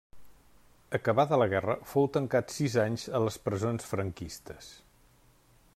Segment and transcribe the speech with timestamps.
[0.97, 4.73] Acabada la guerra fou tancat sis anys a les presons franquistes.